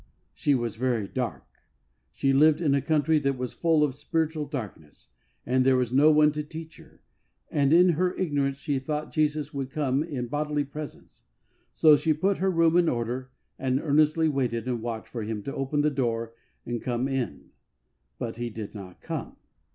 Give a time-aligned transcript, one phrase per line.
[0.33, 1.45] She was very dark.
[2.11, 5.09] She lived in a country that was full of spiritual darkness,
[5.45, 7.03] and there was no one to teach her,
[7.51, 11.25] and in her ignorance she thought Jesus would come in bodily presence,
[11.75, 13.29] so she put her room in order
[13.59, 16.33] and earnestly waited and watched for Him to open the door
[16.65, 17.51] and come in.
[18.17, 19.35] But He did not come.